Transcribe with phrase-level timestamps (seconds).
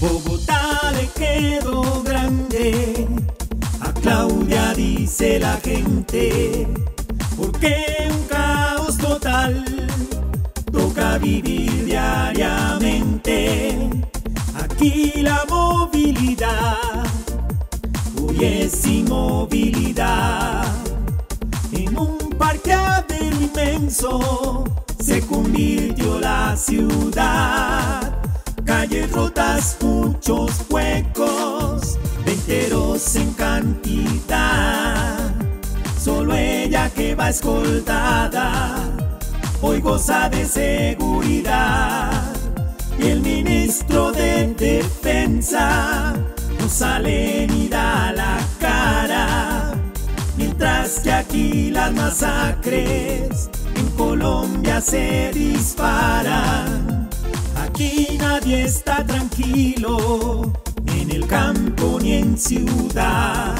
[0.00, 3.06] Bogotá le quedó grande,
[3.80, 6.66] a Claudia dice la gente,
[7.36, 9.64] porque un caos total
[10.72, 13.88] toca vivir diariamente.
[14.62, 17.04] Aquí la movilidad
[18.20, 20.64] hoy es inmovilidad.
[21.72, 24.64] En un parqueadero inmenso
[24.98, 27.23] se convirtió la ciudad.
[28.94, 35.34] Calles rotas, muchos huecos, veinteros en cantidad.
[36.00, 38.88] Solo ella que va escoltada,
[39.60, 42.12] hoy goza de seguridad.
[42.96, 46.14] Y el ministro de Defensa
[46.60, 49.72] no sale ni da la cara.
[50.36, 56.83] Mientras que aquí las masacres en Colombia se disparan.
[57.74, 60.52] Aquí nadie está tranquilo,
[60.84, 63.56] ni en el campo ni en ciudad.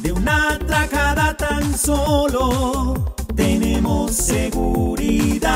[0.00, 5.50] De una tracada tan solo tenemos seguridad.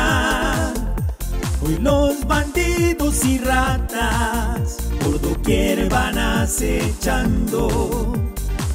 [1.64, 8.14] Hoy los bandidos y ratas por doquier van acechando.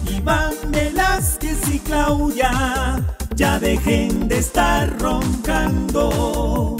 [0.10, 3.04] Iván Velázquez y Claudia
[3.36, 6.78] ya dejen de estar roncando.